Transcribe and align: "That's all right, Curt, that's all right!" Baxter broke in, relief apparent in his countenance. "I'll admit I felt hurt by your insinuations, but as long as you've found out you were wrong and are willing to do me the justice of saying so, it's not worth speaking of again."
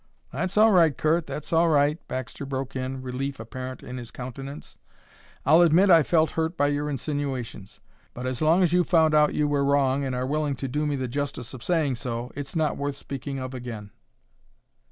"That's 0.33 0.57
all 0.57 0.71
right, 0.71 0.97
Curt, 0.97 1.27
that's 1.27 1.53
all 1.53 1.69
right!" 1.69 1.99
Baxter 2.07 2.43
broke 2.43 2.75
in, 2.75 3.03
relief 3.03 3.39
apparent 3.39 3.83
in 3.83 3.99
his 3.99 4.09
countenance. 4.09 4.79
"I'll 5.45 5.61
admit 5.61 5.91
I 5.91 6.01
felt 6.01 6.31
hurt 6.31 6.57
by 6.57 6.69
your 6.69 6.89
insinuations, 6.89 7.79
but 8.15 8.25
as 8.25 8.41
long 8.41 8.63
as 8.63 8.73
you've 8.73 8.89
found 8.89 9.13
out 9.13 9.35
you 9.35 9.47
were 9.47 9.63
wrong 9.63 10.03
and 10.03 10.15
are 10.15 10.25
willing 10.25 10.55
to 10.55 10.67
do 10.67 10.87
me 10.87 10.95
the 10.95 11.07
justice 11.07 11.53
of 11.53 11.61
saying 11.63 11.97
so, 11.97 12.31
it's 12.35 12.55
not 12.55 12.77
worth 12.77 12.95
speaking 12.97 13.37
of 13.37 13.53
again." 13.53 13.91